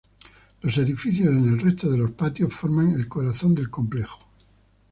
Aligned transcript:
Los 0.61 0.79
edificios 0.79 1.27
en 1.27 1.47
el 1.47 1.59
resto 1.59 1.91
de 1.91 1.99
los 1.99 2.09
patios 2.09 2.51
forman 2.55 2.91
el 2.93 3.07
corazón 3.07 3.53
del 3.53 3.69
complejo. 3.69 4.17